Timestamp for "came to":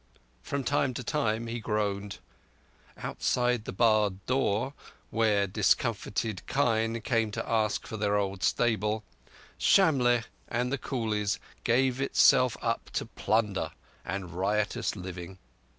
7.01-7.47